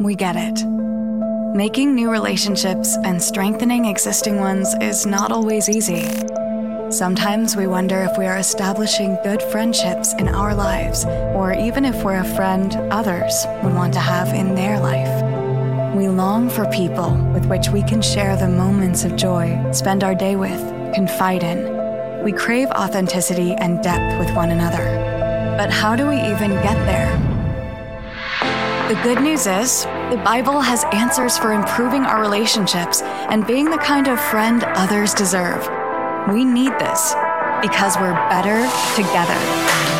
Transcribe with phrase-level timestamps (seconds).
[0.00, 0.62] We get it.
[1.56, 6.04] Making new relationships and strengthening existing ones is not always easy.
[6.90, 12.04] Sometimes we wonder if we are establishing good friendships in our lives, or even if
[12.04, 15.94] we're a friend others would want to have in their life.
[15.96, 20.14] We long for people with which we can share the moments of joy, spend our
[20.14, 20.60] day with,
[20.94, 22.22] confide in.
[22.22, 24.84] We crave authenticity and depth with one another.
[25.56, 27.25] But how do we even get there?
[28.88, 33.78] The good news is, the Bible has answers for improving our relationships and being the
[33.78, 35.68] kind of friend others deserve.
[36.32, 37.12] We need this
[37.60, 38.62] because we're better
[38.94, 39.95] together.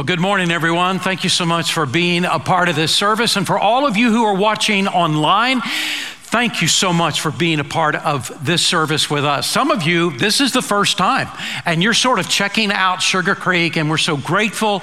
[0.00, 0.98] Well, good morning, everyone.
[0.98, 3.36] Thank you so much for being a part of this service.
[3.36, 5.60] And for all of you who are watching online,
[6.30, 9.48] Thank you so much for being a part of this service with us.
[9.48, 11.26] Some of you, this is the first time,
[11.64, 14.80] and you're sort of checking out Sugar Creek, and we're so grateful.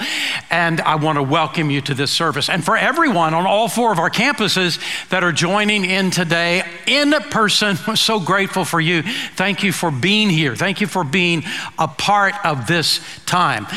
[0.49, 2.49] And I want to welcome you to this service.
[2.49, 7.13] And for everyone on all four of our campuses that are joining in today in
[7.31, 9.01] person, we're so grateful for you.
[9.35, 10.53] Thank you for being here.
[10.53, 11.45] Thank you for being
[11.79, 13.67] a part of this time.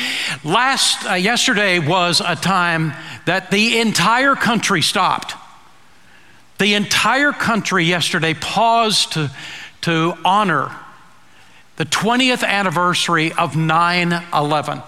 [0.42, 2.94] Last, uh, yesterday was a time
[3.26, 5.36] that the entire country stopped
[6.60, 9.30] the entire country yesterday paused to,
[9.80, 10.70] to honor
[11.76, 14.82] the 20th anniversary of 9 11.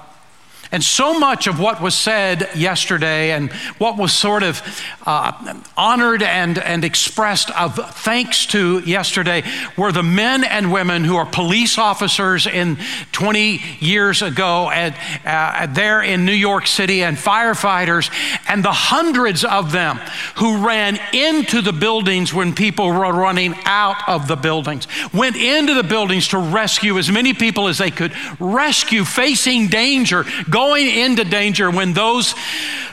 [0.72, 4.62] And so much of what was said yesterday and what was sort of
[5.04, 9.42] uh, honored and, and expressed of thanks to yesterday
[9.76, 12.78] were the men and women who are police officers in
[13.12, 18.10] 20 years ago at, uh, there in New York City and firefighters
[18.48, 19.98] and the hundreds of them
[20.36, 25.74] who ran into the buildings when people were running out of the buildings, went into
[25.74, 30.24] the buildings to rescue as many people as they could rescue facing danger,
[30.62, 32.36] going into danger when those,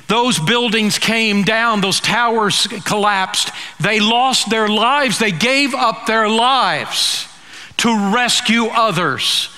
[0.07, 3.51] those buildings came down, those towers collapsed.
[3.79, 7.27] They lost their lives, they gave up their lives
[7.77, 9.49] to rescue others.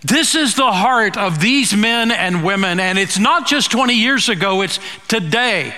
[0.00, 4.30] This is the heart of these men and women, and it's not just 20 years
[4.30, 5.74] ago, it's today.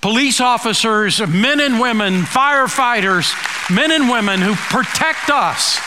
[0.00, 3.32] Police officers, men and women, firefighters,
[3.72, 5.78] men and women who protect us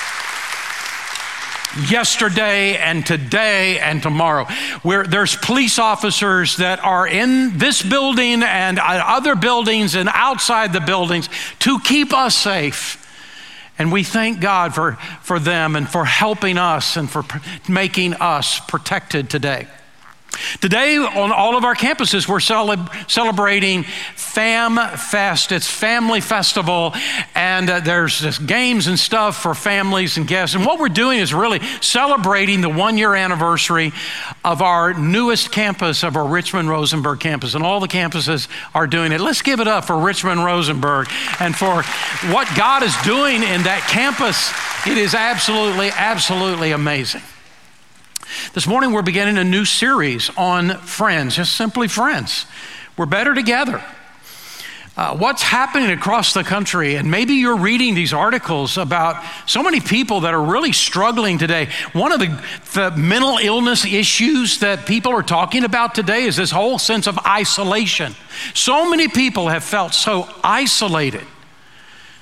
[1.89, 4.45] yesterday and today and tomorrow.
[4.81, 10.81] Where there's police officers that are in this building and other buildings and outside the
[10.81, 11.29] buildings
[11.59, 13.00] to keep us safe.
[13.79, 17.23] And we thank God for, for them and for helping us and for
[17.67, 19.67] making us protected today.
[20.61, 23.83] Today, on all of our campuses, we're celebrating
[24.16, 25.51] Fam Fest.
[25.51, 26.94] It's Family Festival,
[27.35, 30.55] and uh, there's games and stuff for families and guests.
[30.55, 33.91] And what we're doing is really celebrating the one year anniversary
[34.43, 37.55] of our newest campus, of our Richmond Rosenberg campus.
[37.55, 39.22] And all the campuses are doing it.
[39.22, 41.07] Let's give it up for Richmond Rosenberg
[41.39, 41.83] and for
[42.31, 44.51] what God is doing in that campus.
[44.88, 47.22] It is absolutely, absolutely amazing.
[48.53, 52.45] This morning, we're beginning a new series on friends, just simply friends.
[52.97, 53.83] We're better together.
[54.95, 59.79] Uh, what's happening across the country, and maybe you're reading these articles about so many
[59.79, 61.69] people that are really struggling today.
[61.93, 62.43] One of the,
[62.73, 67.17] the mental illness issues that people are talking about today is this whole sense of
[67.25, 68.16] isolation.
[68.53, 71.25] So many people have felt so isolated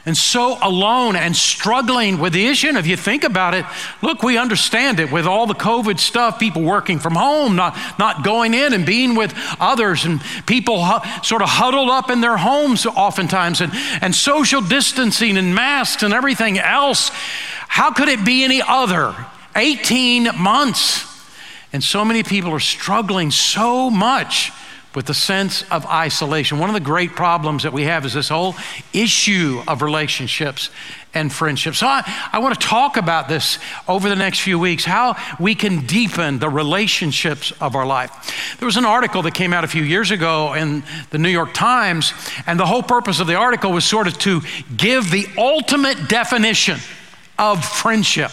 [0.06, 2.67] and so alone and struggling with the issue.
[2.67, 3.66] And if you think about it,
[4.01, 8.23] look, we understand it with all the COVID stuff, people working from home, not, not
[8.23, 12.38] going in and being with others, and people hu- sort of huddled up in their
[12.38, 17.12] homes oftentimes, and, and social distancing and masks and everything else.
[17.68, 19.16] How could it be any other?
[19.56, 21.07] 18 months.
[21.73, 24.51] And so many people are struggling so much
[24.94, 26.60] with the sense of isolation.
[26.60, 28.56] One of the great problems that we have is this whole
[28.94, 30.69] issue of relationships
[31.13, 31.80] and friendships.
[31.80, 35.56] So I, I want to talk about this over the next few weeks, how we
[35.56, 38.57] can deepen the relationships of our life.
[38.60, 41.54] There was an article that came out a few years ago in the New York
[41.54, 42.13] Times,
[42.45, 44.42] and the whole purpose of the article was sort of to
[44.75, 46.80] give the ultimate definition
[47.38, 48.31] of friendship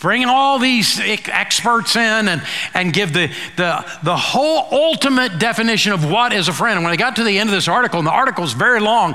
[0.00, 2.42] bringing all these experts in and,
[2.74, 6.76] and give the, the, the whole ultimate definition of what is a friend.
[6.76, 8.80] And when I got to the end of this article, and the article is very
[8.80, 9.14] long,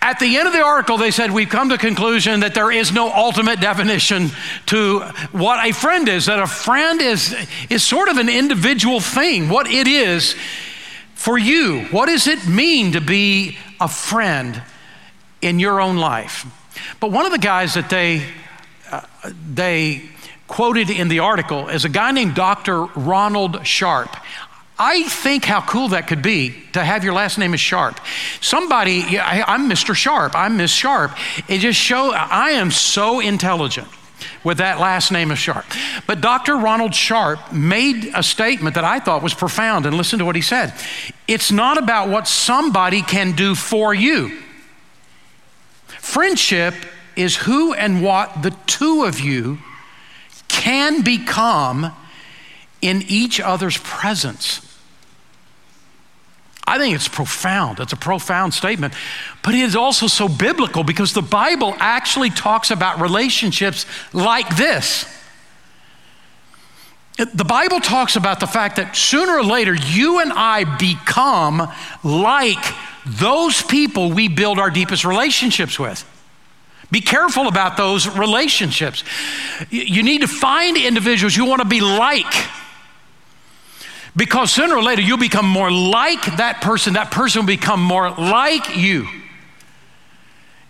[0.00, 2.70] at the end of the article, they said, We've come to the conclusion that there
[2.70, 4.30] is no ultimate definition
[4.66, 5.00] to
[5.32, 7.34] what a friend is, that a friend is,
[7.68, 9.48] is sort of an individual thing.
[9.48, 10.36] What it is,
[11.14, 14.62] For you, what does it mean to be a friend
[15.42, 16.46] in your own life?
[17.00, 18.22] But one of the guys that they,
[19.52, 20.02] they
[20.48, 22.84] quoted in the article is a guy named Dr.
[22.84, 24.16] Ronald Sharp.
[24.78, 27.98] I think how cool that could be to have your last name is Sharp.
[28.40, 29.94] Somebody, yeah, I'm Mr.
[29.94, 31.12] Sharp, I'm Miss Sharp.
[31.48, 33.88] It just show I am so intelligent
[34.44, 35.64] with that last name of Sharp.
[36.06, 36.56] But Dr.
[36.56, 40.42] Ronald Sharp made a statement that I thought was profound, and listen to what he
[40.42, 40.74] said.
[41.26, 44.38] It's not about what somebody can do for you.
[45.86, 46.74] Friendship
[47.16, 49.58] is who and what the two of you
[50.48, 51.92] can become
[52.82, 54.62] in each other's presence.
[56.66, 57.78] I think it's profound.
[57.78, 58.92] It's a profound statement.
[59.42, 65.06] But it is also so biblical because the Bible actually talks about relationships like this.
[67.16, 71.72] The Bible talks about the fact that sooner or later you and I become
[72.04, 72.62] like
[73.06, 76.04] those people we build our deepest relationships with.
[76.90, 79.02] Be careful about those relationships.
[79.70, 82.32] You need to find individuals you want to be like.
[84.14, 88.10] Because sooner or later you'll become more like that person, that person will become more
[88.10, 89.06] like you.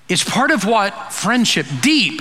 [0.09, 2.21] It's part of what friendship, deep,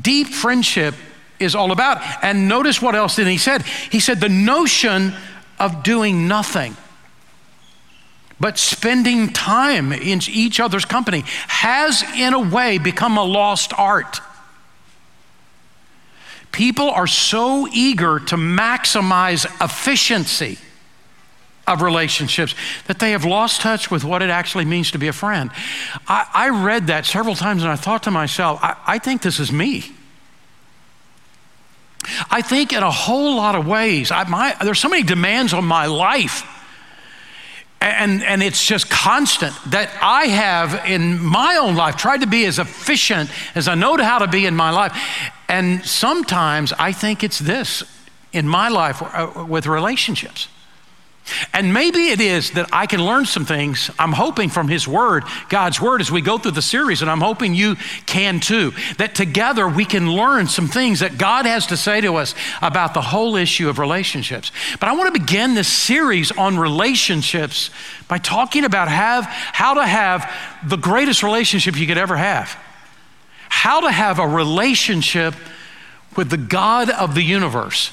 [0.00, 0.94] deep friendship
[1.40, 2.02] is all about.
[2.22, 3.62] And notice what else then he said.
[3.62, 5.14] He said the notion
[5.58, 6.76] of doing nothing
[8.40, 14.20] but spending time in each other's company has, in a way, become a lost art.
[16.52, 20.58] People are so eager to maximize efficiency
[21.66, 22.54] of relationships
[22.86, 25.50] that they have lost touch with what it actually means to be a friend.
[26.06, 29.40] I, I read that several times and I thought to myself, I, I think this
[29.40, 29.92] is me.
[32.30, 35.64] I think in a whole lot of ways, I, my, there's so many demands on
[35.64, 36.46] my life.
[37.80, 42.46] And, and it's just constant that I have in my own life tried to be
[42.46, 44.98] as efficient as I know how to be in my life.
[45.48, 47.82] And sometimes I think it's this
[48.32, 50.48] in my life uh, with relationships.
[51.54, 53.90] And maybe it is that I can learn some things.
[53.98, 57.20] I'm hoping from His Word, God's Word, as we go through the series, and I'm
[57.20, 58.72] hoping you can too.
[58.98, 62.92] That together we can learn some things that God has to say to us about
[62.92, 64.52] the whole issue of relationships.
[64.78, 67.70] But I want to begin this series on relationships
[68.06, 70.30] by talking about have, how to have
[70.66, 72.54] the greatest relationship you could ever have.
[73.48, 75.34] How to have a relationship
[76.16, 77.92] with the God of the universe.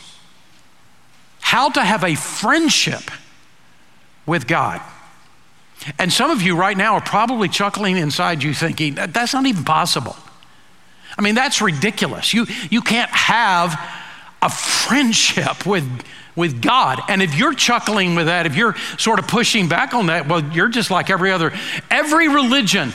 [1.39, 3.09] How to have a friendship
[4.25, 4.81] with God.
[5.97, 9.63] And some of you right now are probably chuckling inside you thinking, that's not even
[9.63, 10.15] possible.
[11.17, 12.33] I mean, that's ridiculous.
[12.33, 13.79] You, you can't have
[14.41, 15.87] a friendship with,
[16.35, 17.01] with God.
[17.07, 20.43] And if you're chuckling with that, if you're sort of pushing back on that, well,
[20.51, 21.51] you're just like every other,
[21.89, 22.93] every religion,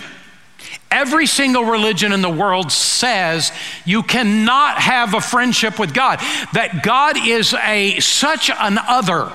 [0.90, 3.52] every single religion in the world says
[3.84, 6.20] you cannot have a friendship with God,
[6.52, 9.32] that God is a such an other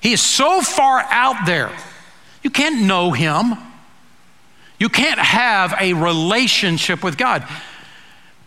[0.00, 1.70] he is so far out there,
[2.42, 3.56] you can't know him.
[4.78, 7.46] You can't have a relationship with God.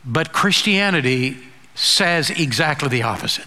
[0.03, 1.37] But Christianity
[1.75, 3.45] says exactly the opposite.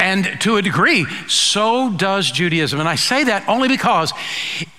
[0.00, 2.78] And to a degree, so does Judaism.
[2.78, 4.12] And I say that only because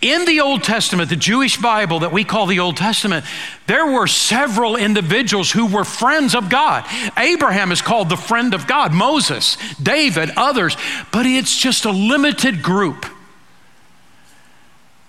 [0.01, 3.26] in the Old Testament, the Jewish Bible that we call the Old Testament,
[3.68, 6.85] there were several individuals who were friends of God.
[7.18, 10.78] Abraham is called the friend of God, Moses, David, others,
[11.11, 13.06] but it's just a limited group.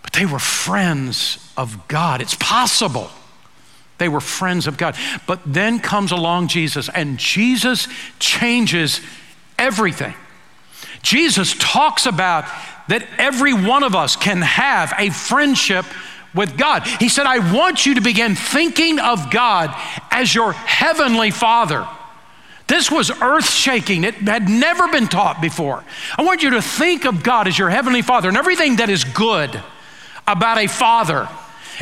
[0.02, 2.20] But they were friends of God.
[2.20, 3.10] It's possible.
[3.98, 4.96] They were friends of God.
[5.28, 7.86] But then comes along Jesus, and Jesus
[8.18, 9.00] changes
[9.60, 10.14] everything.
[11.02, 12.46] Jesus talks about
[12.88, 15.86] that every one of us can have a friendship
[16.34, 16.86] with God.
[16.86, 19.74] He said, I want you to begin thinking of God
[20.10, 21.86] as your heavenly Father.
[22.66, 24.04] This was earth shaking.
[24.04, 25.84] It had never been taught before.
[26.16, 29.02] I want you to think of God as your heavenly Father and everything that is
[29.04, 29.60] good
[30.26, 31.28] about a father,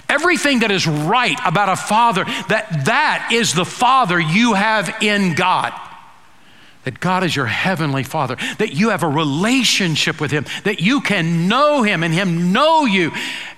[0.09, 5.35] everything that is right about a father, that that is the Father you have in
[5.35, 5.73] God
[6.89, 11.03] that God is your heavenly Father, that you have a relationship with Him, that you
[11.03, 13.13] can know Him and Him know you,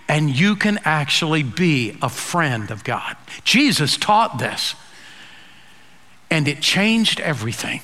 [0.09, 3.17] and you can actually be a friend of God.
[3.45, 4.75] Jesus taught this,
[6.29, 7.83] and it changed everything.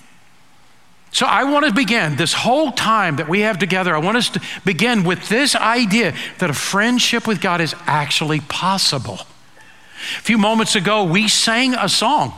[1.12, 3.95] So I want to begin this whole time that we have together.
[3.95, 8.41] I want us to begin with this idea that a friendship with God is actually
[8.41, 9.21] possible.
[9.21, 12.35] A few moments ago, we sang a song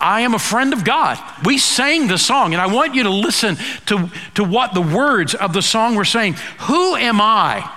[0.00, 1.18] I am a friend of God.
[1.44, 5.34] We sang the song, and I want you to listen to, to what the words
[5.34, 6.34] of the song were saying.
[6.60, 7.70] Who am I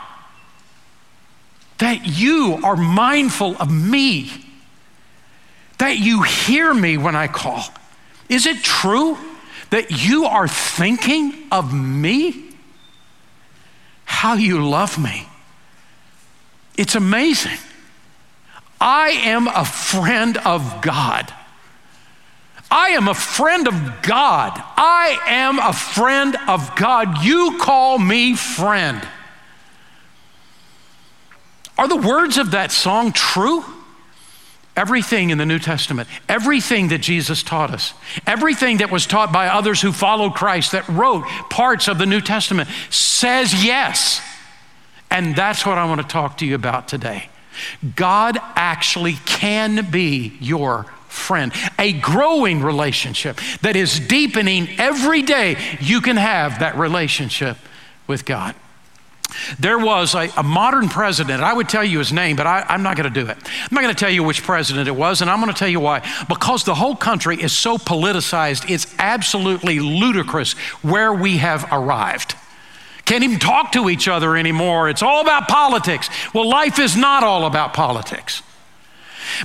[1.78, 4.32] that you are mindful of me?
[5.78, 7.64] That you hear me when I call?
[8.30, 9.18] Is it true
[9.70, 12.56] that you are thinking of me?
[14.06, 15.28] How you love me.
[16.76, 17.58] It's amazing.
[18.82, 21.32] I am a friend of God.
[22.74, 24.52] I am a friend of God.
[24.56, 27.24] I am a friend of God.
[27.24, 29.08] You call me friend.
[31.78, 33.64] Are the words of that song true?
[34.76, 37.94] Everything in the New Testament, everything that Jesus taught us,
[38.26, 42.22] everything that was taught by others who followed Christ, that wrote parts of the New
[42.22, 44.20] Testament, says yes.
[45.12, 47.30] And that's what I want to talk to you about today.
[47.96, 55.58] God actually can be your friend, a growing relationship that is deepening every day.
[55.80, 57.58] You can have that relationship
[58.08, 58.56] with God.
[59.60, 61.42] There was a, a, modern president.
[61.42, 63.38] I would tell you his name, but I, am not going to do it.
[63.38, 65.68] I'm not going to tell you which president it was, and I'm going to tell
[65.70, 66.08] you why.
[66.30, 70.54] Because the whole country is so politicized, it's absolutely ludicrous
[70.84, 72.36] where we have arrived.
[73.06, 74.90] Can't even talk to each other anymore.
[74.90, 76.10] It's all about politics.
[76.34, 78.44] Well, life is not all about politics.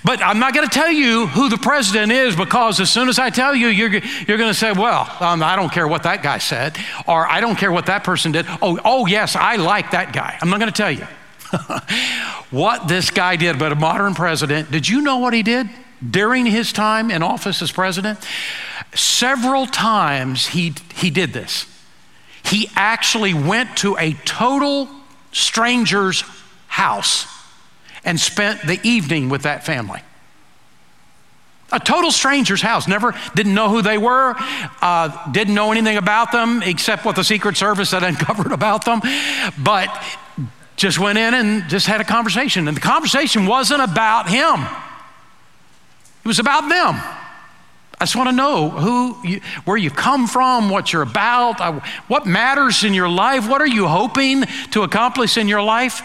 [0.04, 3.18] But I'm not going to tell you who the president is because as soon as
[3.18, 6.22] I tell you, you're, you're going to say, well, um, I don't care what that
[6.22, 8.46] guy said, or I don't care what that person did.
[8.62, 10.38] Oh, oh yes, I like that guy.
[10.40, 11.06] I'm not going to tell you
[12.50, 15.68] what this guy did, but a modern president, did you know what he did
[16.08, 18.18] during his time in office as president?
[18.94, 21.66] Several times he, he did this.
[22.44, 24.88] He actually went to a total
[25.32, 26.24] stranger's
[26.68, 27.37] house
[28.08, 30.00] and spent the evening with that family.
[31.70, 32.88] A total stranger's house.
[32.88, 34.34] Never didn't know who they were,
[34.80, 39.02] uh, didn't know anything about them except what the Secret Service had uncovered about them,
[39.62, 39.90] but
[40.76, 42.66] just went in and just had a conversation.
[42.66, 44.66] And the conversation wasn't about him,
[46.24, 46.94] it was about them.
[48.00, 51.80] I just want to know who, you, where you come from, what you're about, uh,
[52.06, 56.00] what matters in your life, what are you hoping to accomplish in your life.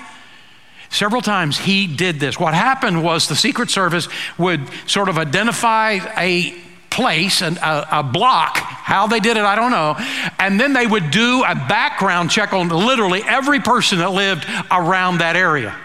[0.94, 2.40] Several times he did this.
[2.40, 4.08] What happened was the Secret Service
[4.38, 6.56] would sort of identify a
[6.92, 8.58] place, and a, block.
[8.58, 9.96] How they did it, I don't know.
[10.38, 15.18] And then they would do a background check on literally every person that lived around
[15.18, 15.76] that area.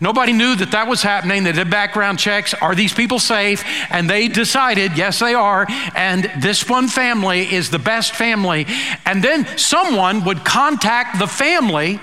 [0.00, 1.44] Nobody knew that that was happening.
[1.44, 2.52] They did background checks.
[2.54, 3.62] Are these people safe?
[3.88, 5.64] And they decided, yes, they are.
[5.94, 8.66] And this one family is the best family.
[9.06, 12.00] And then someone would contact the family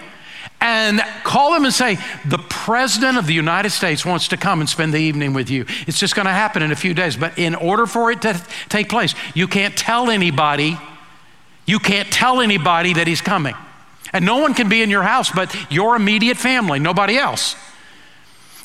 [0.64, 4.70] and call them and say, The President of the United States wants to come and
[4.70, 5.66] spend the evening with you.
[5.88, 7.18] It's just going to happen in a few days.
[7.18, 10.80] But in order for it to take place, you can't tell anybody,
[11.66, 13.56] you can't tell anybody that he's coming.
[14.14, 17.58] And no one can be in your house but your immediate family, nobody else.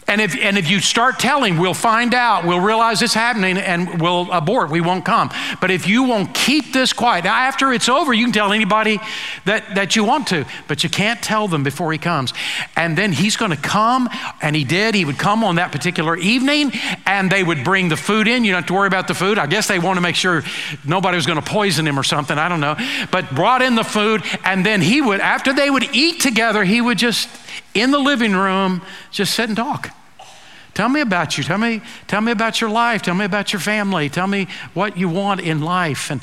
[0.09, 4.01] And if, and if you start telling, we'll find out, we'll realize it's happening, and
[4.01, 5.31] we'll abort, we won't come.
[5.61, 9.01] But if you won't keep this quiet, now after it's over, you can tell anybody
[9.45, 12.33] that, that you want to, but you can't tell them before he comes.
[12.75, 14.09] And then he's going to come,
[14.41, 14.95] and he did.
[14.95, 16.73] He would come on that particular evening,
[17.05, 18.45] and they would bring the food in.
[18.45, 19.39] You don't have to worry about the food.
[19.39, 20.43] I guess they want to make sure
[20.87, 22.39] nobody was going to poison him or something.
[22.39, 22.77] I don't know.
[23.11, 26.81] But brought in the food, and then he would, after they would eat together, he
[26.81, 27.29] would just,
[27.75, 29.95] in the living room, just sit and talk.
[30.75, 31.45] Tell me about you.
[31.45, 33.03] Tell me, tell me about your life.
[33.03, 34.09] Tell me about your family.
[34.09, 36.11] Tell me what you want in life.
[36.11, 36.21] And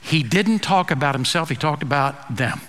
[0.00, 2.60] he didn't talk about himself, he talked about them.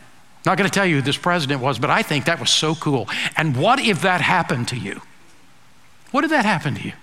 [0.46, 2.76] Not going to tell you who this president was, but I think that was so
[2.76, 3.08] cool.
[3.38, 5.02] And what if that happened to you?
[6.10, 6.94] What if that happened to you?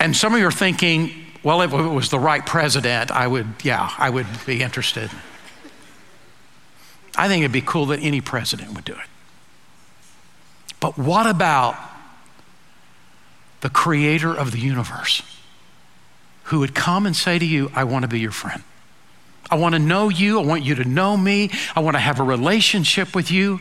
[0.00, 1.12] And some of you are thinking,
[1.44, 5.10] well, if it was the right president, I would, yeah, I would be interested.
[7.16, 9.11] I think it'd be cool that any president would do it.
[10.82, 11.76] But what about
[13.60, 15.22] the creator of the universe
[16.46, 18.64] who would come and say to you, I want to be your friend?
[19.48, 20.40] I want to know you.
[20.40, 21.50] I want you to know me.
[21.76, 23.60] I want to have a relationship with you.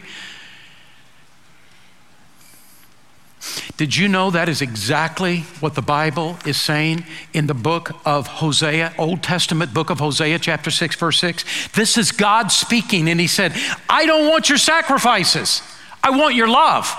[3.77, 8.25] Did you know that is exactly what the Bible is saying in the book of
[8.25, 11.69] Hosea, Old Testament book of Hosea, chapter 6, verse 6?
[11.73, 13.53] This is God speaking, and He said,
[13.87, 15.61] I don't want your sacrifices,
[16.03, 16.91] I want your love.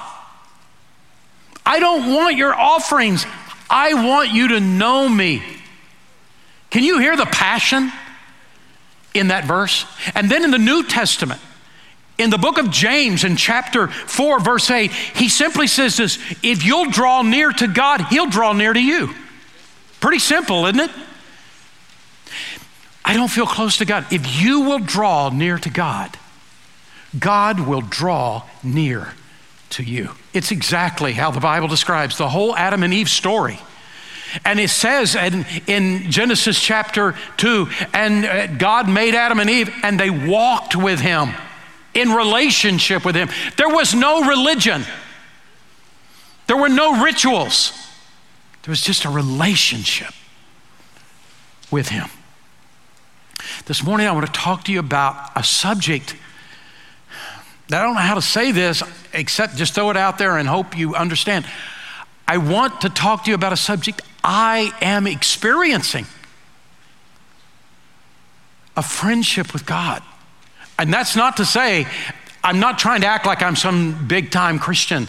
[1.64, 3.25] I don't want your offerings.
[3.71, 5.42] I want you to know me.
[6.71, 7.92] Can you hear the passion
[9.14, 9.87] in that verse?
[10.14, 11.40] And then in the New Testament,
[12.19, 16.64] in the book of James, in chapter 4, verse 8, he simply says this if
[16.64, 19.14] you'll draw near to God, he'll draw near to you.
[20.00, 20.90] Pretty simple, isn't it?
[23.04, 24.07] I don't feel close to God.
[24.12, 26.16] If you will draw near to God,
[27.19, 29.12] God will draw near
[29.73, 30.11] to you.
[30.33, 33.59] It's exactly how the Bible describes the whole Adam and Eve story.
[34.45, 39.71] And it says in, in Genesis chapter 2 and uh, God made Adam and Eve,
[39.83, 41.31] and they walked with him
[41.95, 43.29] in relationship with him.
[43.57, 44.85] There was no religion,
[46.47, 47.73] there were no rituals,
[48.62, 50.14] there was just a relationship
[51.71, 52.09] with him.
[53.67, 56.17] This morning, I want to talk to you about a subject
[57.71, 60.76] I don't know how to say this except just throw it out there and hope
[60.76, 61.47] you understand.
[62.28, 66.07] I want to talk to you about a subject I am experiencing
[68.76, 70.02] a friendship with God.
[70.78, 71.87] And that's not to say
[72.45, 75.09] I'm not trying to act like I'm some big time Christian.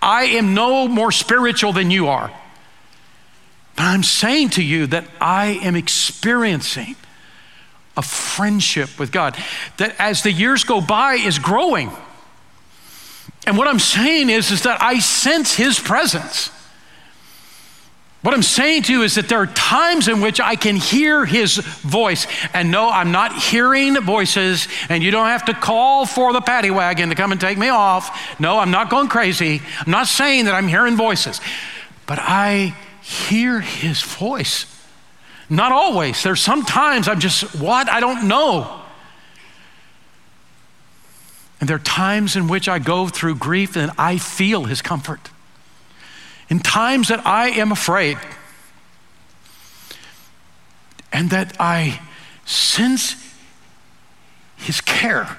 [0.00, 2.30] I am no more spiritual than you are.
[3.76, 6.96] But I'm saying to you that I am experiencing
[7.96, 9.36] a friendship with God
[9.76, 11.90] that as the years go by is growing.
[13.46, 16.50] And what I'm saying is, is that I sense His presence.
[18.22, 21.24] What I'm saying to you is that there are times in which I can hear
[21.24, 22.26] his voice.
[22.52, 26.70] And no, I'm not hearing voices, and you don't have to call for the paddy
[26.70, 28.38] wagon to come and take me off.
[28.38, 29.62] No, I'm not going crazy.
[29.78, 31.40] I'm not saying that I'm hearing voices,
[32.06, 34.66] but I hear his voice.
[35.50, 36.22] Not always.
[36.22, 37.90] There's sometimes I'm just, what?
[37.90, 38.80] I don't know.
[41.60, 45.28] And there are times in which I go through grief and I feel his comfort
[46.48, 48.16] in times that I am afraid
[51.12, 52.00] and that I
[52.44, 53.14] sense
[54.56, 55.38] His care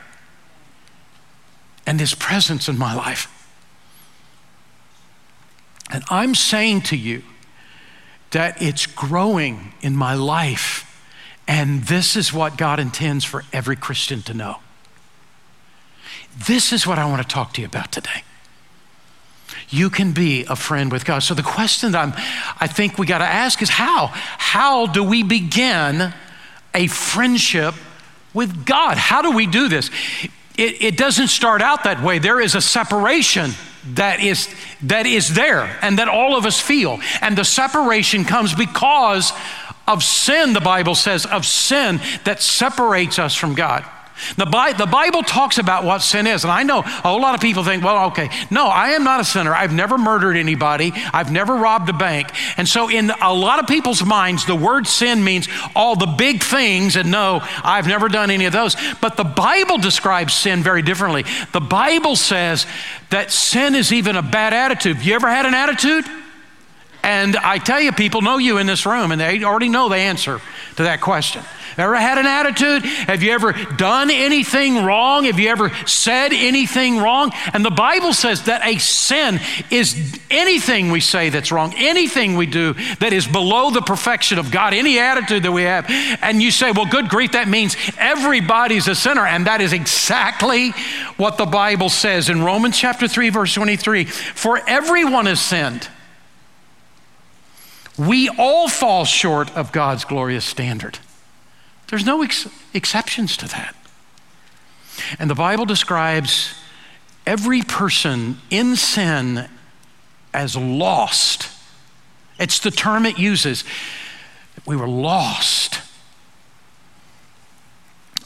[1.85, 3.27] and His presence in my life.
[5.89, 7.23] And I'm saying to you
[8.31, 10.87] that it's growing in my life,
[11.47, 14.57] and this is what God intends for every Christian to know.
[16.47, 18.23] This is what I want to talk to you about today
[19.71, 21.19] you can be a friend with God.
[21.19, 22.13] So the question that I'm,
[22.59, 24.07] I think we got to ask is how?
[24.07, 26.13] How do we begin
[26.75, 27.73] a friendship
[28.33, 28.97] with God?
[28.97, 29.89] How do we do this?
[30.57, 32.19] It, it doesn't start out that way.
[32.19, 33.51] There is a separation
[33.85, 36.99] that is that is there and that all of us feel.
[37.21, 39.33] And the separation comes because
[39.87, 43.85] of sin, the Bible says, of sin that separates us from God.
[44.37, 47.35] The, Bi- the Bible talks about what sin is, and I know a whole lot
[47.35, 49.53] of people think, well, okay, no, I am not a sinner.
[49.53, 52.29] I've never murdered anybody, I've never robbed a bank.
[52.57, 56.43] And so, in a lot of people's minds, the word sin means all the big
[56.43, 58.75] things, and no, I've never done any of those.
[59.01, 61.25] But the Bible describes sin very differently.
[61.51, 62.65] The Bible says
[63.09, 65.03] that sin is even a bad attitude.
[65.05, 66.05] You ever had an attitude?
[67.03, 69.95] And I tell you, people know you in this room, and they already know the
[69.95, 70.39] answer
[70.75, 71.43] to that question.
[71.77, 72.83] Ever had an attitude?
[72.83, 75.25] Have you ever done anything wrong?
[75.25, 77.31] Have you ever said anything wrong?
[77.53, 82.45] And the Bible says that a sin is anything we say that's wrong, anything we
[82.45, 85.85] do that is below the perfection of God, any attitude that we have.
[86.21, 89.25] And you say, well, good grief, that means everybody's a sinner.
[89.25, 90.71] And that is exactly
[91.17, 95.87] what the Bible says in Romans chapter 3, verse 23 For everyone has sinned.
[97.97, 100.99] We all fall short of God's glorious standard.
[101.91, 103.75] There's no ex- exceptions to that.
[105.19, 106.55] And the Bible describes
[107.27, 109.49] every person in sin
[110.33, 111.49] as lost.
[112.39, 113.65] It's the term it uses.
[114.65, 115.81] We were lost.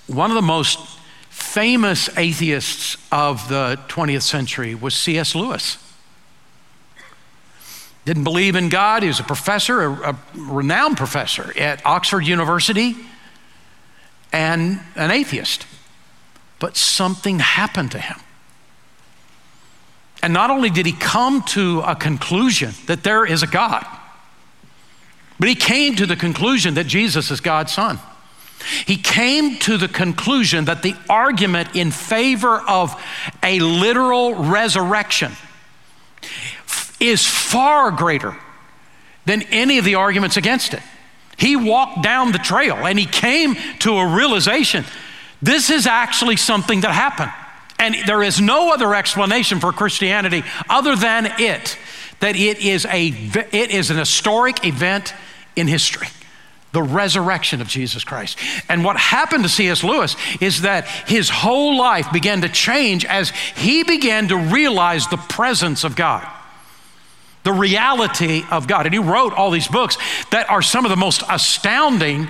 [0.05, 0.77] One of the most
[1.29, 5.33] famous atheists of the 20th century was C.S.
[5.33, 5.79] Lewis.
[8.05, 9.01] Didn't believe in God.
[9.01, 12.95] He was a professor, a, a renowned professor at Oxford University
[14.35, 15.65] and an atheist.
[16.59, 18.17] But something happened to him.
[20.21, 23.85] And not only did he come to a conclusion that there is a God,
[25.39, 27.99] but he came to the conclusion that Jesus is God's son.
[28.85, 33.01] He came to the conclusion that the argument in favor of
[33.41, 35.31] a literal resurrection
[36.99, 38.35] is far greater
[39.25, 40.81] than any of the arguments against it.
[41.37, 44.85] He walked down the trail and he came to a realization
[45.41, 47.31] this is actually something that happened.
[47.77, 51.77] And there is no other explanation for Christianity other than it,
[52.19, 55.13] that it is, a, it is an historic event
[55.55, 56.07] in history
[56.71, 58.37] the resurrection of Jesus Christ.
[58.67, 59.81] And what happened to C.S.
[59.81, 65.15] Lewis is that his whole life began to change as he began to realize the
[65.15, 66.27] presence of God.
[67.45, 68.85] The reality of God.
[68.85, 69.97] And he wrote all these books
[70.31, 72.27] that are some of the most astounding,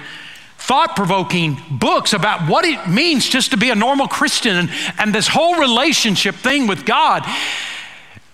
[0.58, 5.16] thought provoking books about what it means just to be a normal Christian and, and
[5.16, 7.24] this whole relationship thing with God.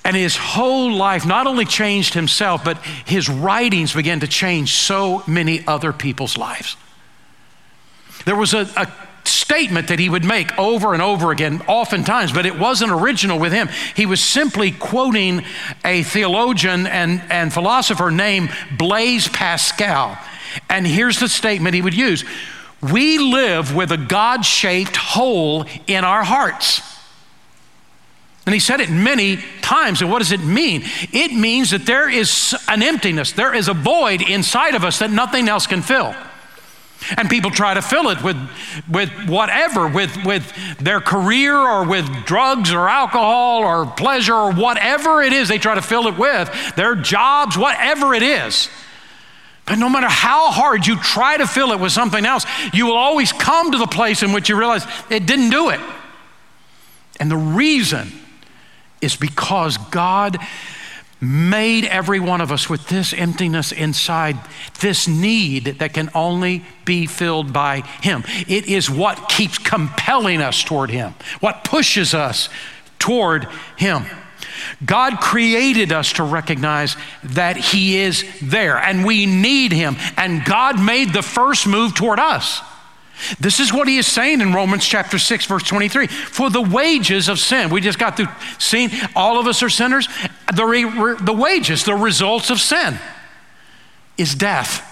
[0.04, 5.24] And his whole life not only changed himself, but his writings began to change so
[5.28, 6.76] many other people's lives.
[8.26, 8.92] There was a, a
[9.24, 13.52] statement that he would make over and over again, oftentimes, but it wasn't original with
[13.52, 13.70] him.
[13.96, 15.44] He was simply quoting
[15.84, 20.18] a theologian and, and philosopher named Blaise Pascal.
[20.70, 22.24] And here's the statement he would use
[22.82, 26.82] We live with a God shaped hole in our hearts.
[28.46, 30.02] And he said it many times.
[30.02, 30.84] And what does it mean?
[31.12, 35.12] It means that there is an emptiness, there is a void inside of us that
[35.12, 36.16] nothing else can fill.
[37.18, 38.38] And people try to fill it with,
[38.90, 45.22] with whatever, with, with their career or with drugs or alcohol or pleasure or whatever
[45.22, 48.70] it is they try to fill it with, their jobs, whatever it is.
[49.66, 52.98] But no matter how hard you try to fill it with something else, you will
[52.98, 55.80] always come to the place in which you realize it didn't do it.
[57.20, 58.12] And the reason
[59.02, 60.38] is because God
[61.22, 64.38] made every one of us with this emptiness inside,
[64.80, 68.24] this need that can only be filled by Him.
[68.48, 72.50] It is what keeps compelling us toward Him, what pushes us
[72.98, 74.06] toward Him.
[74.84, 80.82] God created us to recognize that He is there and we need Him, and God
[80.82, 82.62] made the first move toward us.
[83.40, 86.08] This is what he is saying in Romans chapter 6, verse 23.
[86.08, 90.08] For the wages of sin, we just got through seeing all of us are sinners.
[90.54, 90.84] The, re,
[91.20, 93.00] the wages, the results of sin,
[94.18, 94.88] is death.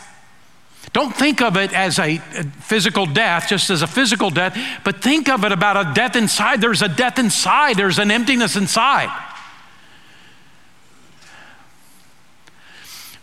[0.91, 2.17] Don't think of it as a
[2.61, 6.61] physical death, just as a physical death, but think of it about a death inside.
[6.61, 9.09] There's a death inside, there's an emptiness inside.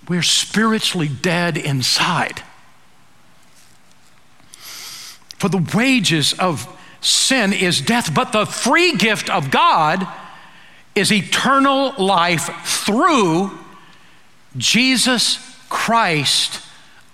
[0.09, 2.43] We're spiritually dead inside.
[5.39, 6.67] For the wages of
[7.01, 10.07] sin is death, but the free gift of God
[10.95, 13.51] is eternal life through
[14.57, 16.63] Jesus Christ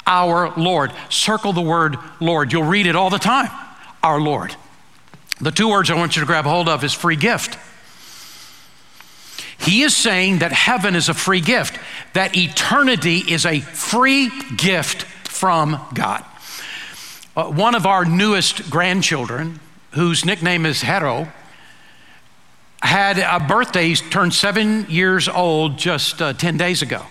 [0.07, 0.93] our Lord.
[1.09, 2.53] Circle the word Lord.
[2.53, 3.51] You'll read it all the time.
[4.03, 4.55] Our Lord.
[5.41, 7.59] The two words I want you to grab hold of is free gift.
[9.59, 11.79] He is saying that heaven is a free gift,
[12.15, 16.25] that eternity is a free gift from God.
[17.35, 19.59] Uh, one of our newest grandchildren,
[19.93, 21.33] whose nickname is Hero,
[22.83, 23.95] had a birthday.
[23.95, 27.03] Turned seven years old just uh, 10 days ago.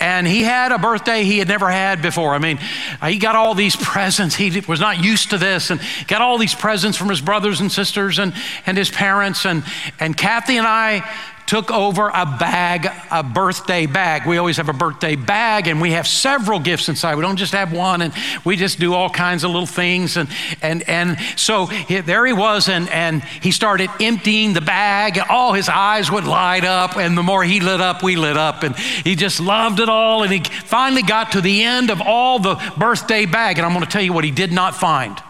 [0.00, 2.34] And he had a birthday he had never had before.
[2.34, 2.58] I mean,
[3.00, 4.34] uh, he got all these presents.
[4.34, 7.70] He was not used to this and got all these presents from his brothers and
[7.70, 8.34] sisters and,
[8.66, 9.46] and his parents.
[9.46, 9.62] And,
[10.00, 11.08] and Kathy and I
[11.46, 14.26] took over a bag, a birthday bag.
[14.26, 17.14] We always have a birthday bag, and we have several gifts inside.
[17.14, 18.12] We don't just have one, and
[18.44, 20.16] we just do all kinds of little things.
[20.16, 20.28] And
[20.62, 25.18] and and so he, there he was, and and he started emptying the bag.
[25.28, 28.62] All his eyes would light up, and the more he lit up, we lit up,
[28.62, 30.22] and he just loved it all.
[30.22, 33.84] And he finally got to the end of all the birthday bag, and I'm going
[33.84, 35.20] to tell you what he did not find.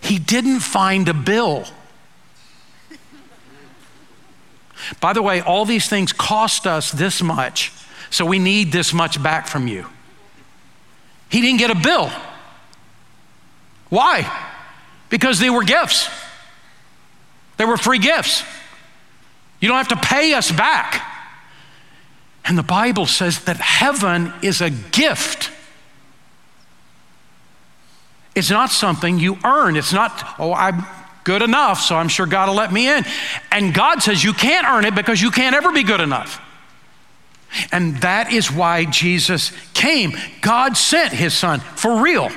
[0.00, 1.66] He didn't find a bill.
[5.00, 7.72] By the way, all these things cost us this much,
[8.10, 9.86] so we need this much back from you.
[11.30, 12.10] He didn't get a bill.
[13.88, 14.30] Why?
[15.08, 16.08] Because they were gifts,
[17.56, 18.44] they were free gifts.
[19.60, 21.08] You don't have to pay us back.
[22.44, 25.50] And the Bible says that heaven is a gift.
[28.34, 29.76] It's not something you earn.
[29.76, 30.84] It's not, oh, I'm
[31.24, 33.04] good enough, so I'm sure God will let me in.
[33.50, 36.40] And God says you can't earn it because you can't ever be good enough.
[37.70, 40.14] And that is why Jesus came.
[40.40, 42.30] God sent his son for real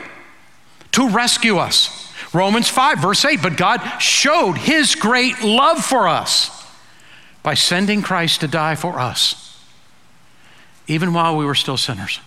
[0.93, 2.13] to rescue us.
[2.33, 6.51] Romans 5, verse 8, but God showed his great love for us
[7.43, 9.63] by sending Christ to die for us,
[10.87, 12.19] even while we were still sinners.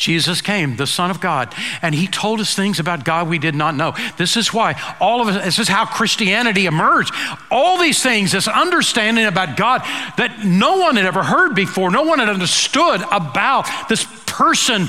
[0.00, 3.54] Jesus came, the Son of God, and he told us things about God we did
[3.54, 3.94] not know.
[4.16, 7.12] This is why all of us, this is how Christianity emerged.
[7.50, 9.82] All these things, this understanding about God
[10.16, 14.88] that no one had ever heard before, no one had understood about this person,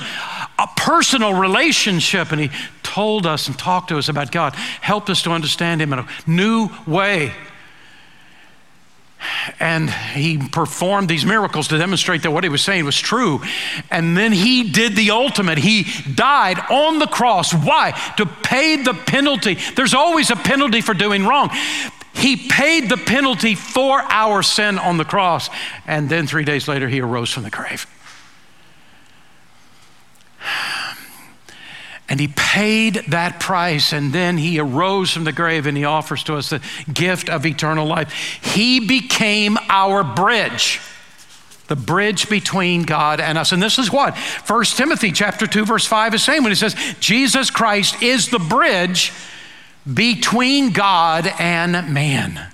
[0.58, 2.32] a personal relationship.
[2.32, 2.50] And he
[2.82, 6.08] told us and talked to us about God, helped us to understand him in a
[6.26, 7.34] new way
[9.60, 13.42] and he performed these miracles to demonstrate that what he was saying was true.
[13.90, 15.58] And then he did the ultimate.
[15.58, 17.54] He died on the cross.
[17.54, 17.92] Why?
[18.18, 19.58] To pay the penalty.
[19.76, 21.50] There's always a penalty for doing wrong.
[22.14, 25.50] He paid the penalty for our sin on the cross.
[25.88, 27.88] And then three days later, he arose from the grave.
[32.12, 36.26] And he paid that price, and then he arose from the grave and he offers
[36.26, 38.12] to us the gift of eternal life.
[38.44, 40.82] He became our bridge
[41.68, 43.54] the bridge between God and us.
[43.54, 46.76] And this is what 1 Timothy chapter 2 verse 5 is saying when he says
[47.00, 49.14] Jesus Christ is the bridge
[49.94, 52.51] between God and man.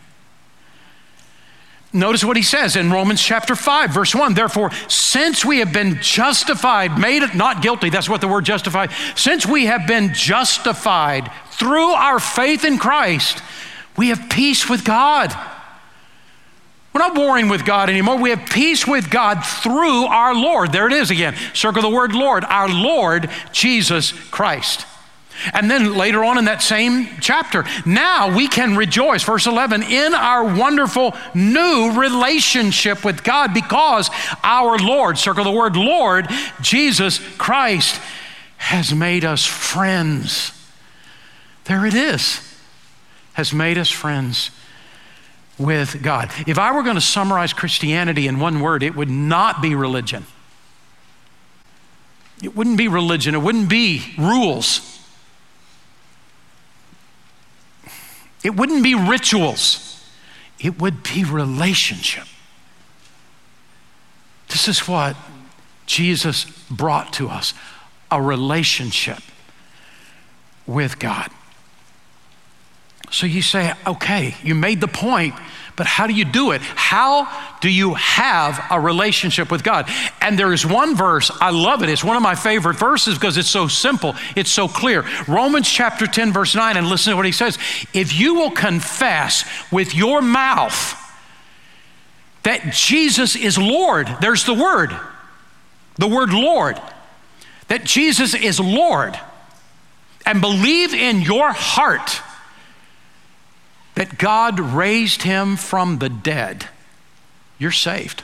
[1.93, 4.33] Notice what he says in Romans chapter 5, verse 1.
[4.33, 9.45] Therefore, since we have been justified, made not guilty, that's what the word justified, since
[9.45, 13.41] we have been justified through our faith in Christ,
[13.95, 15.33] we have peace with God.
[16.93, 18.17] We're not warring with God anymore.
[18.17, 20.71] We have peace with God through our Lord.
[20.71, 21.35] There it is again.
[21.53, 24.85] Circle the word Lord, our Lord Jesus Christ.
[25.53, 30.13] And then later on in that same chapter, now we can rejoice, verse 11, in
[30.13, 34.09] our wonderful new relationship with God because
[34.43, 36.27] our Lord, circle the word Lord,
[36.61, 38.01] Jesus Christ,
[38.57, 40.51] has made us friends.
[41.65, 42.41] There it is,
[43.33, 44.51] has made us friends
[45.57, 46.31] with God.
[46.45, 50.25] If I were going to summarize Christianity in one word, it would not be religion.
[52.43, 54.96] It wouldn't be religion, it wouldn't be rules.
[58.43, 60.05] It wouldn't be rituals,
[60.59, 62.25] it would be relationship.
[64.49, 65.15] This is what
[65.85, 67.53] Jesus brought to us
[68.09, 69.19] a relationship
[70.65, 71.29] with God.
[73.11, 75.33] So you say, okay, you made the point,
[75.77, 76.61] but how do you do it?
[76.61, 77.27] How
[77.61, 79.87] do you have a relationship with God?
[80.19, 81.89] And there is one verse, I love it.
[81.89, 85.05] It's one of my favorite verses because it's so simple, it's so clear.
[85.27, 87.59] Romans chapter 10, verse 9, and listen to what he says.
[87.93, 90.95] If you will confess with your mouth
[92.41, 94.97] that Jesus is Lord, there's the word,
[95.97, 96.81] the word Lord,
[97.67, 99.19] that Jesus is Lord,
[100.25, 102.21] and believe in your heart
[103.97, 106.67] that God raised him from the dead,
[107.57, 108.21] you're saved.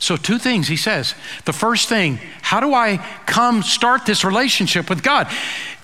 [0.00, 1.14] So, two things he says.
[1.44, 5.30] The first thing, how do I come start this relationship with God?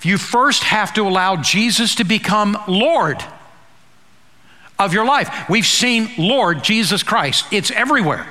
[0.01, 3.23] You first have to allow Jesus to become Lord
[4.77, 5.47] of your life.
[5.49, 8.27] We've seen Lord Jesus Christ, it's everywhere.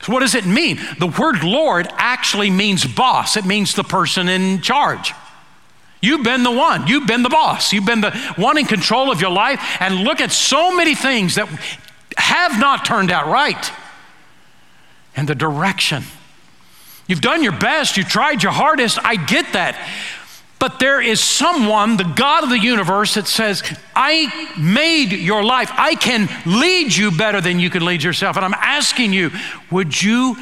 [0.00, 0.78] So what does it mean?
[0.98, 5.12] The word Lord actually means boss, it means the person in charge.
[6.00, 6.86] You've been the one.
[6.86, 7.72] You've been the boss.
[7.72, 9.60] You've been the one in control of your life.
[9.80, 11.48] And look at so many things that
[12.16, 13.72] have not turned out right.
[15.16, 16.04] And the direction.
[17.08, 17.96] You've done your best.
[17.96, 18.98] You tried your hardest.
[19.04, 19.76] I get that.
[20.58, 23.62] But there is someone, the God of the universe, that says,
[23.94, 25.70] I made your life.
[25.72, 28.36] I can lead you better than you can lead yourself.
[28.36, 29.30] And I'm asking you,
[29.70, 30.36] would you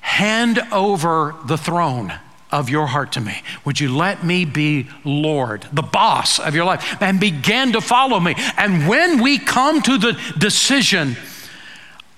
[0.00, 2.12] hand over the throne?
[2.52, 3.42] Of your heart to me?
[3.64, 8.20] Would you let me be Lord, the boss of your life, and begin to follow
[8.20, 8.34] me?
[8.56, 11.16] And when we come to the decision,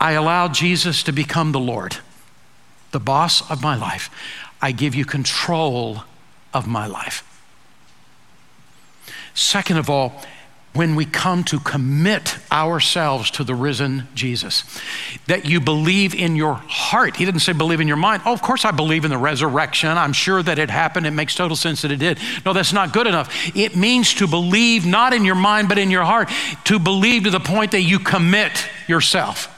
[0.01, 1.97] I allow Jesus to become the Lord,
[2.91, 4.11] the boss of my life.
[4.61, 6.03] I give you control
[6.53, 7.23] of my life.
[9.35, 10.23] Second of all,
[10.75, 14.65] when we come to commit ourselves to the risen Jesus.
[15.29, 17.17] That you believe in your heart.
[17.17, 18.23] He didn't say believe in your mind.
[18.27, 19.91] Oh, of course I believe in the resurrection.
[19.91, 21.07] I'm sure that it happened.
[21.07, 22.19] It makes total sense that it did.
[22.45, 23.33] No, that's not good enough.
[23.57, 26.29] It means to believe not in your mind, but in your heart.
[26.65, 29.51] To believe to the point that you commit yourself.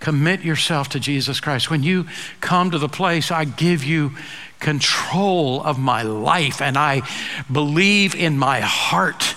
[0.00, 1.70] Commit yourself to Jesus Christ.
[1.70, 2.08] When you
[2.40, 4.16] come to the place, I give you
[4.58, 7.02] control of my life and I
[7.50, 9.36] believe in my heart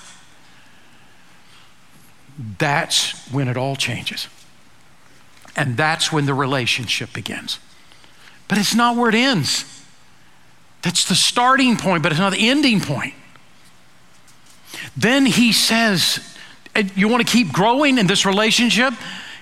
[2.38, 4.28] that's when it all changes.
[5.56, 7.60] And that's when the relationship begins.
[8.48, 9.66] But it's not where it ends.
[10.84, 13.16] That's the starting point, but it's not the ending point.
[14.96, 16.20] Then he says,
[16.96, 18.94] You want to keep growing in this relationship?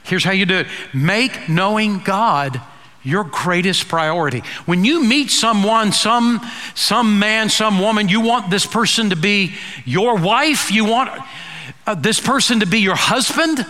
[0.04, 2.62] Here's how you do it make knowing God
[3.04, 4.42] your greatest priority.
[4.66, 6.42] When you meet someone, some,
[6.74, 9.54] some man, some woman, you want this person to be
[9.86, 11.12] your wife, you want
[11.86, 13.66] uh, this person to be your husband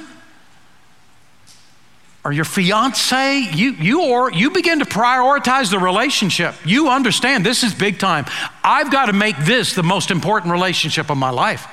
[2.25, 6.55] or your fiance, you, you, or, you begin to prioritize the relationship.
[6.65, 8.25] You understand this is big time.
[8.63, 11.67] I've got to make this the most important relationship of my life.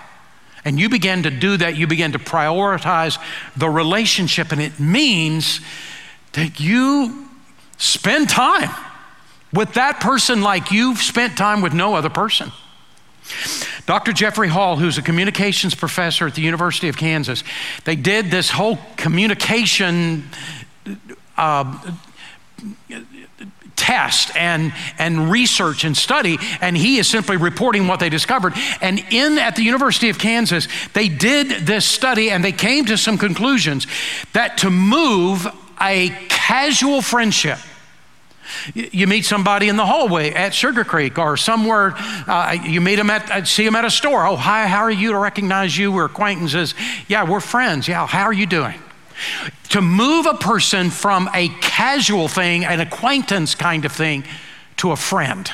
[0.64, 3.18] And you begin to do that, you begin to prioritize
[3.56, 5.60] the relationship, and it means
[6.32, 7.28] that you
[7.78, 8.70] spend time
[9.52, 12.52] with that person like you've spent time with no other person.
[13.92, 14.14] Dr.
[14.14, 17.44] Jeffrey Hall, who's a communications professor at the University of Kansas,
[17.84, 20.30] they did this whole communication
[21.36, 21.78] uh,
[23.76, 28.54] test and, and research and study, and he is simply reporting what they discovered.
[28.80, 32.96] And in at the University of Kansas, they did this study and they came to
[32.96, 33.86] some conclusions
[34.32, 35.46] that to move
[35.78, 37.58] a casual friendship
[38.74, 43.10] you meet somebody in the hallway at Sugar Creek or somewhere, uh, you meet them
[43.10, 44.26] at, see them at a store.
[44.26, 45.12] Oh, hi, how are you?
[45.12, 46.74] To recognize you, we're acquaintances.
[47.08, 47.88] Yeah, we're friends.
[47.88, 48.78] Yeah, how are you doing?
[49.70, 54.24] To move a person from a casual thing, an acquaintance kind of thing,
[54.78, 55.50] to a friend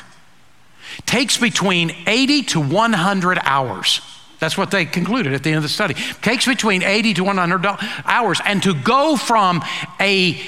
[1.07, 4.01] takes between 80 to 100 hours.
[4.41, 5.95] That's what they concluded at the end of the study.
[6.23, 7.67] Takes between 80 to 100
[8.05, 8.41] hours.
[8.45, 9.65] And to go from
[9.99, 10.41] a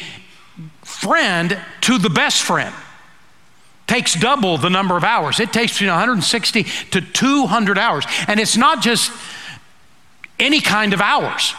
[1.00, 2.74] friend to the best friend
[3.86, 5.40] takes double the number of hours.
[5.40, 8.04] It takes between 160 to 200 hours.
[8.28, 9.10] And it's not just
[10.38, 11.54] any kind of hours.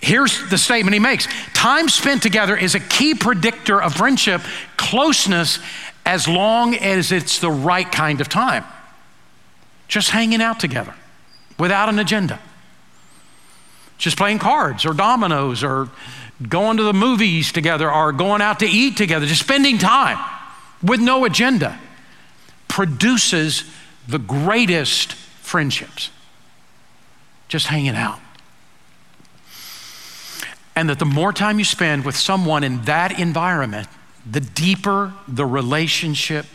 [0.00, 4.40] Here's the statement he makes Time spent together is a key predictor of friendship,
[4.76, 5.58] closeness,
[6.06, 8.64] as long as it's the right kind of time.
[9.88, 10.94] Just hanging out together
[11.58, 12.38] without an agenda.
[13.98, 15.88] Just playing cards or dominoes or
[16.46, 20.18] going to the movies together or going out to eat together, just spending time
[20.82, 21.78] with no agenda
[22.68, 23.64] produces
[24.06, 26.10] the greatest friendships.
[27.48, 28.20] Just hanging out.
[30.76, 33.88] And that the more time you spend with someone in that environment,
[34.30, 36.46] the deeper the relationship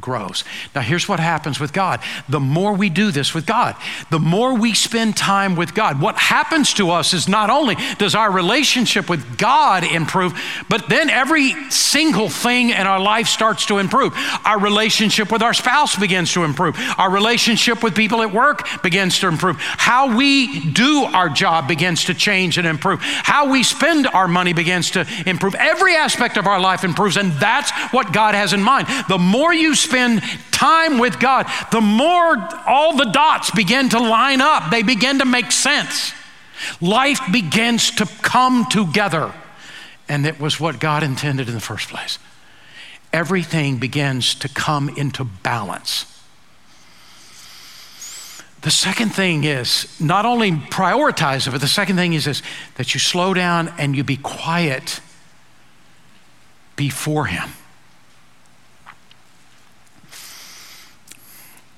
[0.00, 0.44] grows.
[0.74, 2.00] Now, here's what happens with God.
[2.28, 3.76] The more we do this with God,
[4.10, 8.14] the more we spend time with God, what happens to us is not only does
[8.14, 13.78] our relationship with God improve, but then every single thing in our life starts to
[13.78, 14.12] improve.
[14.44, 16.76] Our relationship with our spouse begins to improve.
[16.98, 19.56] Our relationship with people at work begins to improve.
[19.58, 23.00] How we do our job begins to change and improve.
[23.02, 25.54] How we spend our money begins to improve.
[25.54, 28.88] Every aspect of our life improves, and that's what God has in mind.
[29.08, 34.40] The more you spend time with God, the more all the dots begin to line
[34.40, 36.12] up, they begin to make sense.
[36.80, 39.32] Life begins to come together.
[40.08, 42.18] And it was what God intended in the first place.
[43.12, 46.06] Everything begins to come into balance.
[48.62, 52.42] The second thing is not only prioritize it, but the second thing is this,
[52.74, 55.00] that you slow down and you be quiet
[56.76, 57.50] before Him.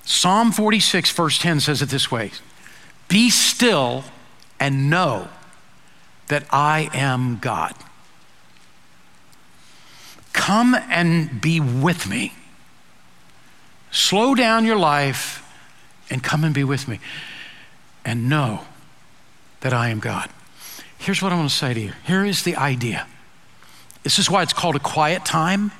[0.03, 2.31] Psalm 46, verse 10 says it this way
[3.07, 4.03] Be still
[4.59, 5.27] and know
[6.27, 7.73] that I am God.
[10.33, 12.33] Come and be with me.
[13.91, 15.45] Slow down your life
[16.09, 16.99] and come and be with me.
[18.05, 18.61] And know
[19.59, 20.29] that I am God.
[20.97, 21.93] Here's what I want to say to you.
[22.05, 23.07] Here is the idea.
[24.03, 25.71] This is why it's called a quiet time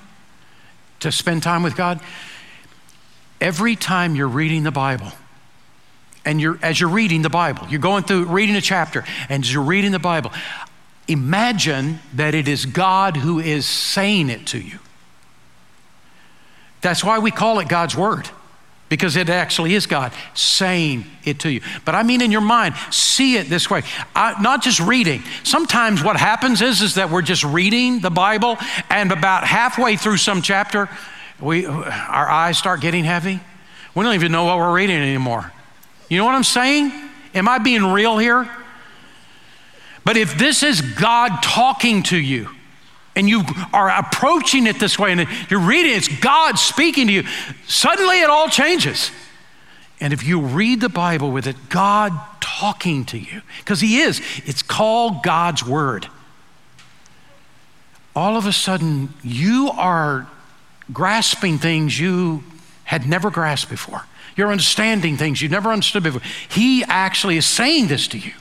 [0.99, 1.99] to spend time with God.
[3.41, 5.11] Every time you're reading the Bible,
[6.23, 9.51] and you're, as you're reading the Bible, you're going through reading a chapter, and as
[9.51, 10.31] you're reading the Bible,
[11.07, 14.77] imagine that it is God who is saying it to you.
[16.81, 18.29] That's why we call it God's Word,
[18.89, 21.61] because it actually is God saying it to you.
[21.83, 23.81] But I mean, in your mind, see it this way,
[24.15, 25.23] I, not just reading.
[25.43, 28.57] Sometimes what happens is, is that we're just reading the Bible,
[28.91, 30.87] and about halfway through some chapter,
[31.41, 33.39] we, our eyes start getting heavy.
[33.95, 35.51] We don't even know what we're reading anymore.
[36.09, 36.91] You know what I'm saying?
[37.33, 38.49] Am I being real here?
[40.03, 42.49] But if this is God talking to you,
[43.15, 47.23] and you are approaching it this way, and you're reading, it's God speaking to you,
[47.67, 49.11] suddenly it all changes.
[49.99, 54.21] And if you read the Bible with it, God talking to you, because He is,
[54.45, 56.07] it's called God's Word.
[58.15, 60.27] All of a sudden, you are
[60.91, 62.43] grasping things you
[62.83, 64.05] had never grasped before.
[64.35, 66.21] You're understanding things you've never understood before.
[66.49, 68.33] He actually is saying this to you.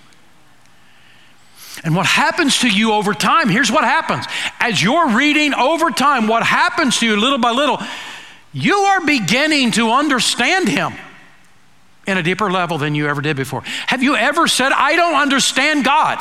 [1.82, 4.26] And what happens to you over time, here's what happens.
[4.58, 7.78] As you're reading over time, what happens to you little by little,
[8.52, 10.92] you are beginning to understand Him
[12.06, 13.62] in a deeper level than you ever did before.
[13.86, 16.18] Have you ever said, I don't understand God?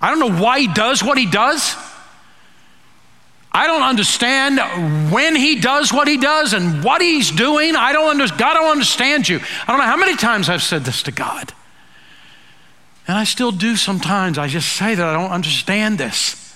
[0.00, 1.76] I don't know why He does what He does.
[3.56, 7.74] I don't understand when he does what he does and what he's doing.
[7.74, 8.38] I don't understand.
[8.38, 9.40] God, I don't understand you.
[9.66, 11.54] I don't know how many times I've said this to God.
[13.08, 14.36] And I still do sometimes.
[14.36, 16.54] I just say that I don't understand this.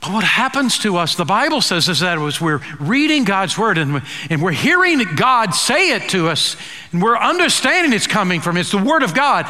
[0.00, 3.78] But what happens to us, the Bible says, is that as we're reading God's word
[3.78, 6.56] and, and we're hearing God say it to us,
[6.90, 9.46] and we're understanding it's coming from, it's the word of God,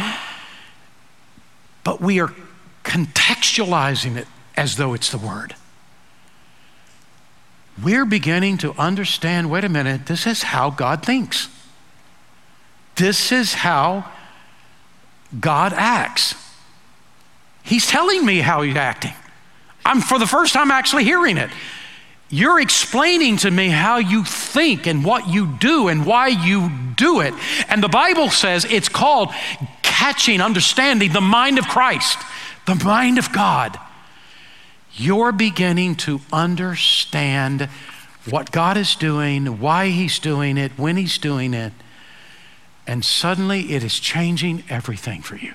[1.83, 2.35] but we are
[2.85, 5.55] contextualizing it as though it's the word.
[7.83, 11.49] We're beginning to understand wait a minute, this is how God thinks.
[12.97, 14.11] This is how
[15.39, 16.35] God acts.
[17.63, 19.13] He's telling me how he's acting.
[19.85, 21.51] I'm for the first time actually hearing it.
[22.31, 27.21] You're explaining to me how you think and what you do and why you do
[27.21, 27.33] it.
[27.69, 29.31] And the Bible says it's called
[29.83, 32.19] catching, understanding the mind of Christ,
[32.67, 33.79] the mind of God.
[34.99, 37.69] You're beginning to understand
[38.29, 41.73] what God is doing, why He's doing it, when He's doing it,
[42.87, 45.55] and suddenly it is changing everything for you.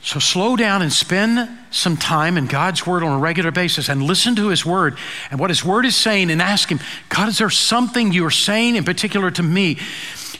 [0.00, 4.02] So slow down and spend some time in God's Word on a regular basis and
[4.02, 4.96] listen to His Word
[5.30, 6.80] and what His Word is saying and ask Him,
[7.10, 9.78] God, is there something you are saying in particular to me?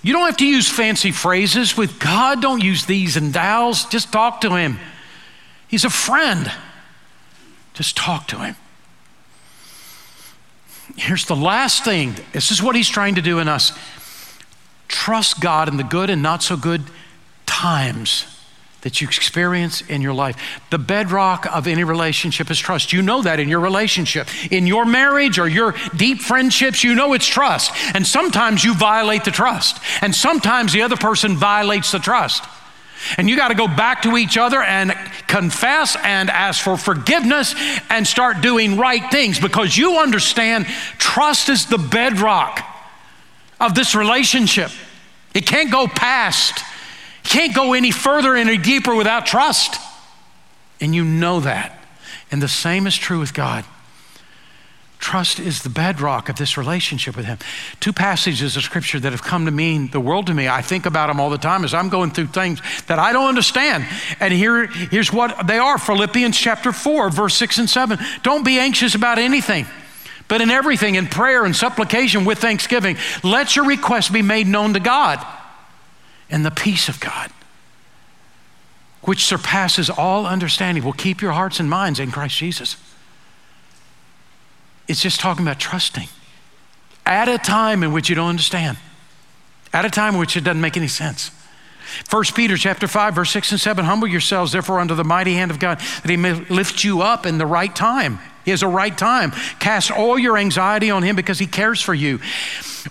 [0.02, 2.40] You don't have to use fancy phrases with God.
[2.40, 3.84] Don't use these and thous.
[3.86, 4.78] Just talk to Him.
[5.66, 6.50] He's a friend.
[7.74, 8.56] Just talk to Him.
[10.96, 13.72] Here's the last thing this is what He's trying to do in us
[14.88, 16.82] trust God in the good and not so good
[17.44, 18.37] times
[18.88, 20.34] that you experience in your life.
[20.70, 22.90] The bedrock of any relationship is trust.
[22.90, 24.28] You know that in your relationship.
[24.50, 27.70] In your marriage or your deep friendships, you know it's trust.
[27.92, 29.78] And sometimes you violate the trust.
[30.00, 32.42] And sometimes the other person violates the trust.
[33.18, 34.94] And you got to go back to each other and
[35.26, 37.54] confess and ask for forgiveness
[37.90, 40.64] and start doing right things because you understand
[40.96, 42.66] trust is the bedrock
[43.60, 44.70] of this relationship.
[45.34, 46.64] It can't go past
[47.28, 49.80] can't go any further, any deeper without trust.
[50.80, 51.78] And you know that.
[52.30, 53.64] And the same is true with God.
[54.98, 57.38] Trust is the bedrock of this relationship with Him.
[57.80, 60.48] Two passages of Scripture that have come to mean the world to me.
[60.48, 63.28] I think about them all the time as I'm going through things that I don't
[63.28, 63.86] understand.
[64.20, 67.98] And here, here's what they are Philippians chapter 4, verse 6 and 7.
[68.22, 69.66] Don't be anxious about anything,
[70.26, 74.74] but in everything, in prayer and supplication with thanksgiving, let your requests be made known
[74.74, 75.24] to God
[76.30, 77.30] and the peace of God,
[79.02, 82.76] which surpasses all understanding, will keep your hearts and minds in Christ Jesus.
[84.86, 86.08] It's just talking about trusting
[87.06, 88.76] at a time in which you don't understand,
[89.72, 91.30] at a time in which it doesn't make any sense.
[92.10, 95.50] 1 Peter chapter 5 verse 6 and 7 humble yourselves therefore under the mighty hand
[95.50, 98.18] of God that he may lift you up in the right time.
[98.44, 99.32] He has a right time.
[99.58, 102.20] Cast all your anxiety on him because he cares for you.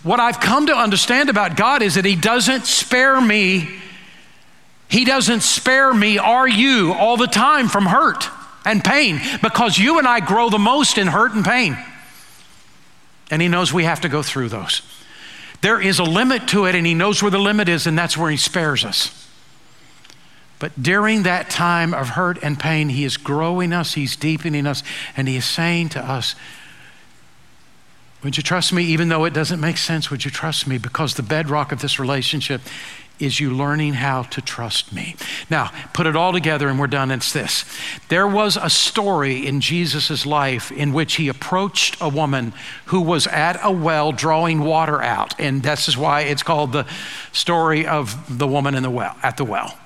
[0.03, 3.69] What I've come to understand about God is that He doesn't spare me.
[4.89, 8.29] He doesn't spare me or you all the time from hurt
[8.65, 11.77] and pain because you and I grow the most in hurt and pain.
[13.29, 14.81] And He knows we have to go through those.
[15.61, 18.15] There is a limit to it, and He knows where the limit is, and that's
[18.17, 19.27] where He spares us.
[20.59, 24.83] But during that time of hurt and pain, He is growing us, He's deepening us,
[25.15, 26.35] and He is saying to us,
[28.23, 30.09] would you trust me even though it doesn't make sense?
[30.09, 30.77] Would you trust me?
[30.77, 32.61] Because the bedrock of this relationship
[33.19, 35.15] is you learning how to trust me.
[35.49, 37.09] Now, put it all together and we're done.
[37.09, 37.65] It's this.
[38.09, 42.53] There was a story in Jesus' life in which he approached a woman
[42.85, 45.39] who was at a well drawing water out.
[45.39, 46.85] And this is why it's called the
[47.31, 49.77] story of the woman in the well, at the well.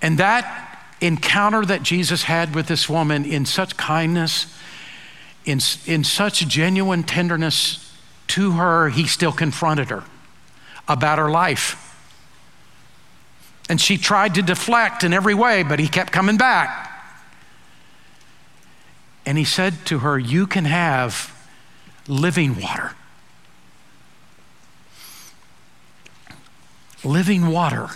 [0.00, 4.46] And that encounter that Jesus had with this woman in such kindness,
[5.44, 7.92] in, in such genuine tenderness
[8.28, 10.04] to her, he still confronted her
[10.88, 11.80] about her life.
[13.68, 16.90] And she tried to deflect in every way, but he kept coming back.
[19.26, 21.32] And he said to her, You can have
[22.06, 22.92] living water.
[27.02, 27.88] Living water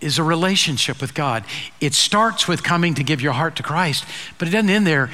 [0.00, 1.44] is a relationship with God.
[1.80, 4.04] It starts with coming to give your heart to Christ,
[4.38, 5.10] but it doesn't end there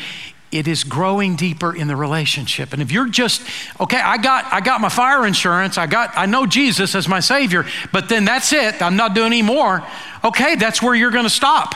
[0.53, 2.73] it is growing deeper in the relationship.
[2.73, 3.43] And if you're just
[3.79, 5.79] okay i got i got my fire insurance.
[5.79, 8.83] I got i know jesus as my savior but then that's it.
[8.83, 9.87] I'm not doing any more.
[10.25, 11.75] Okay that's where you're going to stop.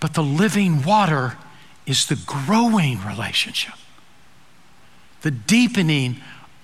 [0.00, 1.36] But the living water
[1.86, 3.74] is the growing relationship
[5.22, 6.16] the deepening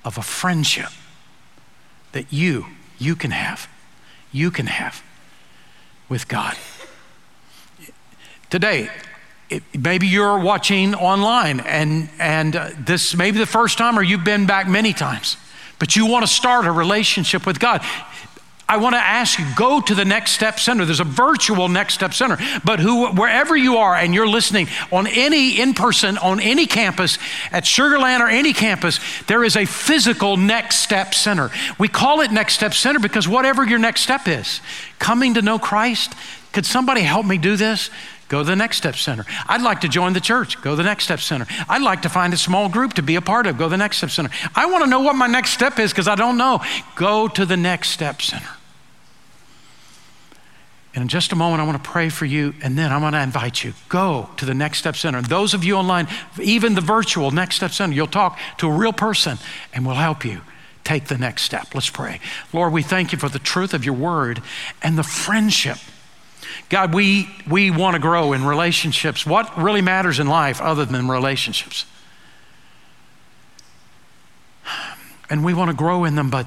[0.04, 0.90] of a friendship
[2.12, 2.66] that you
[2.98, 3.68] you can have
[4.32, 5.02] you can have
[6.08, 6.56] with god.
[8.50, 8.90] Today
[9.78, 14.24] maybe you're watching online and, and uh, this may be the first time or you've
[14.24, 15.36] been back many times,
[15.78, 17.84] but you want to start a relationship with God.
[18.68, 20.84] I want to ask you go to the Next Step Center.
[20.84, 25.06] There's a virtual Next Step Center, but who, wherever you are and you're listening on
[25.06, 27.18] any in person, on any campus,
[27.52, 31.52] at Sugarland or any campus, there is a physical Next Step Center.
[31.78, 34.60] We call it Next Step Center because whatever your next step is,
[34.98, 36.14] coming to know Christ,
[36.52, 37.90] could somebody help me do this?
[38.28, 39.24] Go to the Next Step Center.
[39.46, 40.60] I'd like to join the church.
[40.60, 41.46] Go to the Next Step Center.
[41.68, 43.56] I'd like to find a small group to be a part of.
[43.56, 44.30] Go to the Next Step Center.
[44.54, 46.60] I want to know what my next step is because I don't know.
[46.96, 48.48] Go to the Next Step Center.
[50.94, 53.12] And in just a moment, I want to pray for you, and then I'm going
[53.12, 53.74] to invite you.
[53.90, 55.18] Go to the Next Step Center.
[55.18, 56.08] And those of you online,
[56.40, 59.38] even the virtual Next Step Center, you'll talk to a real person,
[59.74, 60.40] and we'll help you
[60.84, 61.74] take the next step.
[61.74, 62.20] Let's pray.
[62.52, 64.40] Lord, we thank you for the truth of your word
[64.82, 65.78] and the friendship
[66.68, 69.24] God, we, we want to grow in relationships.
[69.24, 71.86] What really matters in life other than relationships?
[75.28, 76.46] And we want to grow in them, but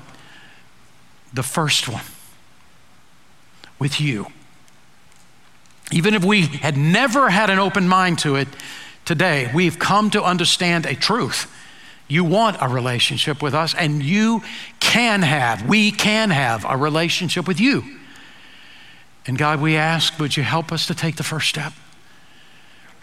[1.33, 2.03] the first one
[3.77, 4.27] with you.
[5.91, 8.47] Even if we had never had an open mind to it,
[9.05, 11.51] today we've come to understand a truth.
[12.07, 14.41] You want a relationship with us, and you
[14.79, 17.98] can have, we can have a relationship with you.
[19.25, 21.73] And God, we ask, would you help us to take the first step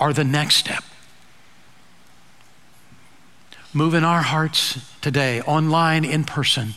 [0.01, 0.83] or the next step?
[3.73, 6.75] Move in our hearts today, online, in person.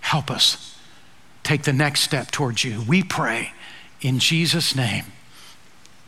[0.00, 0.78] Help us
[1.42, 2.82] take the next step towards you.
[2.86, 3.52] We pray
[4.00, 5.06] in Jesus' name.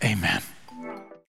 [0.03, 0.43] Amen.